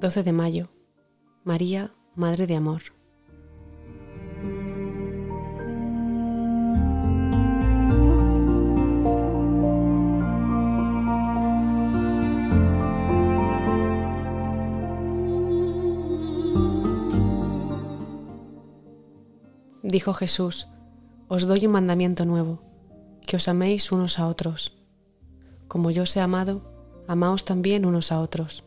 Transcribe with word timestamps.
12 0.00 0.22
de 0.22 0.32
mayo. 0.32 0.68
María, 1.42 1.94
Madre 2.14 2.46
de 2.46 2.54
Amor. 2.54 2.82
Dijo 19.82 20.12
Jesús, 20.12 20.68
Os 21.28 21.46
doy 21.46 21.64
un 21.64 21.72
mandamiento 21.72 22.26
nuevo, 22.26 22.60
que 23.26 23.36
os 23.36 23.48
améis 23.48 23.90
unos 23.92 24.18
a 24.18 24.26
otros. 24.26 24.76
Como 25.68 25.90
yo 25.90 26.02
os 26.02 26.14
he 26.16 26.20
amado, 26.20 26.60
amaos 27.08 27.46
también 27.46 27.86
unos 27.86 28.12
a 28.12 28.20
otros. 28.20 28.65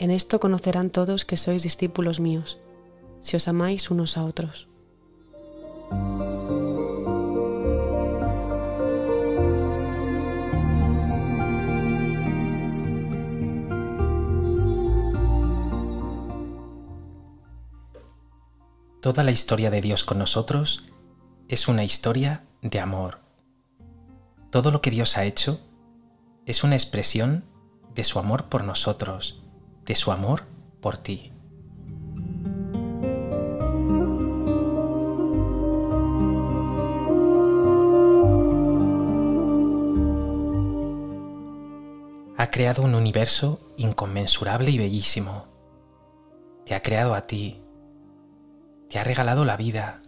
En 0.00 0.12
esto 0.12 0.38
conocerán 0.38 0.90
todos 0.90 1.24
que 1.24 1.36
sois 1.36 1.62
discípulos 1.62 2.20
míos, 2.20 2.58
si 3.20 3.34
os 3.34 3.48
amáis 3.48 3.90
unos 3.90 4.16
a 4.16 4.24
otros. 4.24 4.68
Toda 19.00 19.24
la 19.24 19.30
historia 19.30 19.70
de 19.70 19.80
Dios 19.80 20.04
con 20.04 20.18
nosotros 20.18 20.84
es 21.48 21.66
una 21.66 21.82
historia 21.82 22.44
de 22.62 22.78
amor. 22.78 23.20
Todo 24.50 24.70
lo 24.70 24.80
que 24.80 24.90
Dios 24.90 25.16
ha 25.16 25.24
hecho 25.24 25.60
es 26.46 26.62
una 26.62 26.76
expresión 26.76 27.44
de 27.94 28.04
su 28.04 28.18
amor 28.18 28.48
por 28.48 28.64
nosotros, 28.64 29.42
de 29.88 29.94
su 29.94 30.12
amor 30.12 30.42
por 30.82 30.98
ti. 30.98 31.32
Ha 42.36 42.50
creado 42.50 42.82
un 42.82 42.94
universo 42.94 43.60
inconmensurable 43.78 44.70
y 44.70 44.76
bellísimo. 44.76 45.46
Te 46.66 46.74
ha 46.74 46.82
creado 46.82 47.14
a 47.14 47.26
ti. 47.26 47.62
Te 48.90 48.98
ha 48.98 49.04
regalado 49.04 49.46
la 49.46 49.56
vida. 49.56 50.02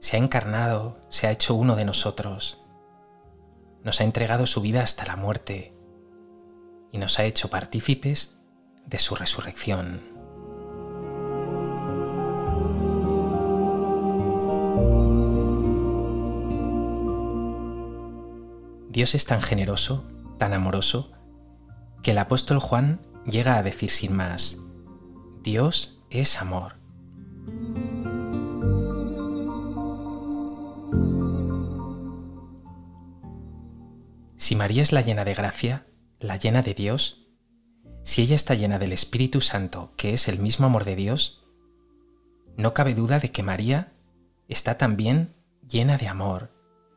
Se 0.00 0.16
ha 0.16 0.18
encarnado, 0.18 0.98
se 1.08 1.28
ha 1.28 1.30
hecho 1.30 1.54
uno 1.54 1.76
de 1.76 1.84
nosotros. 1.84 2.60
Nos 3.84 4.00
ha 4.00 4.04
entregado 4.04 4.46
su 4.46 4.60
vida 4.60 4.82
hasta 4.82 5.06
la 5.06 5.14
muerte 5.14 5.72
y 6.90 6.98
nos 6.98 7.20
ha 7.20 7.24
hecho 7.24 7.50
partícipes 7.50 8.34
de 8.86 8.98
su 8.98 9.14
resurrección. 9.14 10.00
Dios 18.94 19.16
es 19.16 19.26
tan 19.26 19.42
generoso, 19.42 20.04
tan 20.38 20.52
amoroso, 20.52 21.10
que 22.02 22.12
el 22.12 22.18
apóstol 22.18 22.60
Juan 22.60 23.00
llega 23.26 23.56
a 23.56 23.62
decir 23.64 23.90
sin 23.90 24.14
más, 24.14 24.58
Dios 25.42 26.00
es 26.10 26.40
amor. 26.40 26.76
Si 34.36 34.54
María 34.56 34.82
es 34.82 34.92
la 34.92 35.00
llena 35.00 35.24
de 35.24 35.34
gracia, 35.34 35.86
la 36.20 36.36
llena 36.36 36.62
de 36.62 36.74
Dios, 36.74 37.23
si 38.04 38.20
ella 38.20 38.36
está 38.36 38.54
llena 38.54 38.78
del 38.78 38.92
Espíritu 38.92 39.40
Santo, 39.40 39.90
que 39.96 40.12
es 40.12 40.28
el 40.28 40.38
mismo 40.38 40.66
amor 40.66 40.84
de 40.84 40.94
Dios, 40.94 41.42
no 42.56 42.74
cabe 42.74 42.94
duda 42.94 43.18
de 43.18 43.30
que 43.30 43.42
María 43.42 43.92
está 44.46 44.76
también 44.76 45.30
llena 45.66 45.96
de 45.96 46.08
amor, 46.08 46.50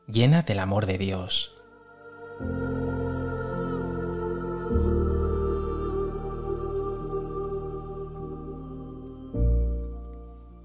llena 0.07 0.41
del 0.41 0.59
amor 0.59 0.85
de 0.85 0.97
Dios. 0.97 1.53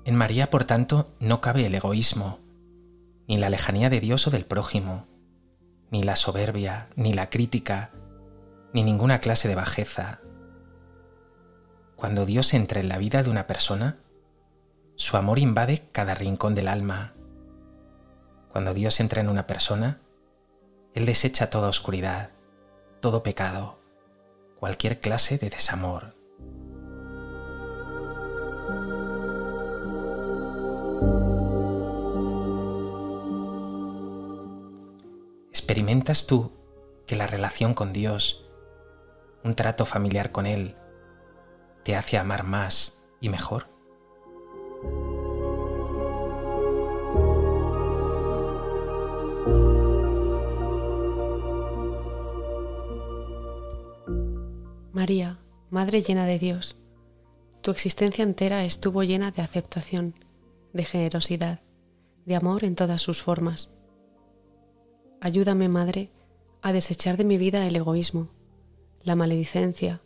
En 0.04 0.16
María, 0.16 0.50
por 0.50 0.64
tanto, 0.64 1.14
no 1.20 1.40
cabe 1.40 1.64
el 1.64 1.74
egoísmo, 1.76 2.40
ni 3.28 3.38
la 3.38 3.48
lejanía 3.48 3.88
de 3.90 4.00
Dios 4.00 4.26
o 4.26 4.30
del 4.30 4.44
prójimo, 4.44 5.06
ni 5.92 6.02
la 6.02 6.16
soberbia, 6.16 6.86
ni 6.96 7.12
la 7.12 7.30
crítica, 7.30 7.92
ni 8.74 8.82
ninguna 8.82 9.20
clase 9.20 9.46
de 9.46 9.54
bajeza, 9.54 10.20
cuando 12.02 12.26
Dios 12.26 12.52
entra 12.52 12.80
en 12.80 12.88
la 12.88 12.98
vida 12.98 13.22
de 13.22 13.30
una 13.30 13.46
persona, 13.46 14.00
su 14.96 15.16
amor 15.16 15.38
invade 15.38 15.86
cada 15.92 16.16
rincón 16.16 16.56
del 16.56 16.66
alma. 16.66 17.14
Cuando 18.50 18.74
Dios 18.74 18.98
entra 18.98 19.20
en 19.20 19.28
una 19.28 19.46
persona, 19.46 20.00
Él 20.94 21.06
desecha 21.06 21.48
toda 21.48 21.68
oscuridad, 21.68 22.30
todo 22.98 23.22
pecado, 23.22 23.78
cualquier 24.58 24.98
clase 24.98 25.38
de 25.38 25.48
desamor. 25.48 26.16
¿Experimentas 35.50 36.26
tú 36.26 36.50
que 37.06 37.14
la 37.14 37.28
relación 37.28 37.74
con 37.74 37.92
Dios, 37.92 38.50
un 39.44 39.54
trato 39.54 39.84
familiar 39.84 40.32
con 40.32 40.46
Él, 40.46 40.74
te 41.82 41.96
hace 41.96 42.18
amar 42.18 42.44
más 42.44 43.02
y 43.20 43.28
mejor? 43.28 43.68
María, 54.92 55.38
Madre 55.70 56.02
llena 56.02 56.26
de 56.26 56.38
Dios, 56.38 56.76
tu 57.62 57.70
existencia 57.70 58.22
entera 58.22 58.64
estuvo 58.64 59.02
llena 59.02 59.30
de 59.30 59.40
aceptación, 59.40 60.14
de 60.72 60.84
generosidad, 60.84 61.60
de 62.26 62.36
amor 62.36 62.64
en 62.64 62.74
todas 62.74 63.00
sus 63.00 63.22
formas. 63.22 63.74
Ayúdame, 65.20 65.68
Madre, 65.68 66.10
a 66.60 66.72
desechar 66.72 67.16
de 67.16 67.24
mi 67.24 67.38
vida 67.38 67.66
el 67.66 67.76
egoísmo, 67.76 68.28
la 69.02 69.16
maledicencia, 69.16 70.02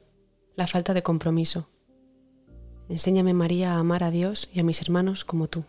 la 0.57 0.67
falta 0.67 0.95
de 0.95 1.03
compromiso. 1.03 1.69
Enséñame, 2.89 3.35
María, 3.35 3.75
a 3.75 3.79
amar 3.79 4.03
a 4.03 4.11
Dios 4.11 4.49
y 4.53 4.61
a 4.61 4.65
mis 4.65 4.81
hermanos 4.81 5.25
como 5.25 5.49
tú. 5.49 5.65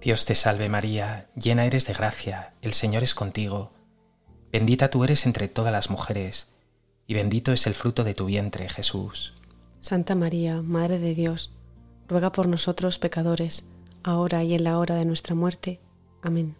Dios 0.00 0.24
te 0.24 0.34
salve 0.34 0.70
María, 0.70 1.28
llena 1.36 1.66
eres 1.66 1.86
de 1.86 1.92
gracia, 1.92 2.54
el 2.62 2.72
Señor 2.72 3.02
es 3.02 3.14
contigo. 3.14 3.70
Bendita 4.50 4.88
tú 4.88 5.04
eres 5.04 5.26
entre 5.26 5.46
todas 5.46 5.72
las 5.72 5.90
mujeres, 5.90 6.48
y 7.06 7.14
bendito 7.14 7.52
es 7.52 7.66
el 7.66 7.74
fruto 7.74 8.02
de 8.02 8.14
tu 8.14 8.24
vientre, 8.24 8.68
Jesús. 8.70 9.34
Santa 9.80 10.14
María, 10.14 10.62
Madre 10.62 10.98
de 10.98 11.14
Dios, 11.14 11.52
ruega 12.08 12.32
por 12.32 12.48
nosotros 12.48 12.98
pecadores, 12.98 13.64
ahora 14.02 14.42
y 14.42 14.54
en 14.54 14.64
la 14.64 14.78
hora 14.78 14.94
de 14.94 15.04
nuestra 15.04 15.34
muerte. 15.34 15.80
Amén. 16.22 16.56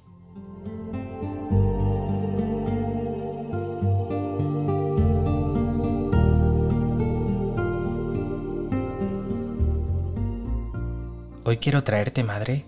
Hoy 11.51 11.57
quiero 11.57 11.83
traerte, 11.83 12.23
Madre, 12.23 12.65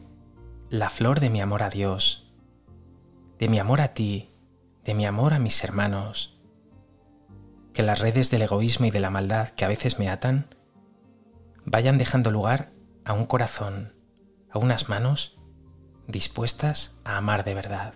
la 0.69 0.91
flor 0.91 1.21
de 1.21 1.31
mi 1.31 1.41
amor 1.41 1.63
a 1.63 1.71
Dios, 1.71 2.33
de 3.39 3.49
mi 3.49 3.61
amor 3.61 3.81
a 3.81 3.95
ti, 3.95 4.29
de 4.83 4.93
mi 4.95 5.07
amor 5.07 5.35
a 5.35 5.39
mis 5.39 5.63
hermanos. 5.63 6.37
Que 7.75 7.85
las 7.85 8.01
redes 8.01 8.33
del 8.33 8.43
egoísmo 8.43 8.87
y 8.87 8.91
de 8.91 8.99
la 8.99 9.09
maldad 9.09 9.51
que 9.51 9.65
a 9.65 9.69
veces 9.69 10.01
me 10.01 10.09
atan 10.09 10.49
vayan 11.65 11.97
dejando 11.97 12.33
lugar 12.33 12.73
a 13.05 13.13
un 13.13 13.25
corazón, 13.25 13.95
a 14.51 14.59
unas 14.59 14.89
manos 14.89 15.39
dispuestas 16.09 16.97
a 17.05 17.19
amar 17.19 17.45
de 17.45 17.55
verdad. 17.55 17.95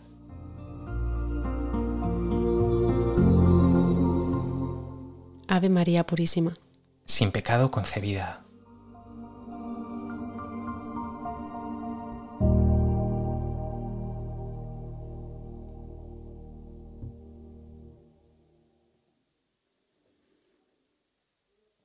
Ave 5.49 5.69
María 5.69 6.05
Purísima. 6.05 6.57
Sin 7.07 7.33
pecado 7.33 7.73
concebida. 7.73 8.46